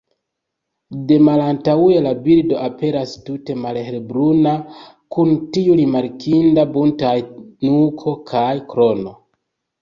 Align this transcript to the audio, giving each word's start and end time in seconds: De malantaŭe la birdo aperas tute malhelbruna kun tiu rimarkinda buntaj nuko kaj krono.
De 1.09 1.17
malantaŭe 1.25 1.99
la 2.05 2.13
birdo 2.27 2.57
aperas 2.67 3.13
tute 3.27 3.55
malhelbruna 3.65 4.55
kun 5.17 5.37
tiu 5.59 5.77
rimarkinda 5.81 6.65
buntaj 6.79 7.15
nuko 7.69 8.17
kaj 8.33 8.51
krono. 8.75 9.15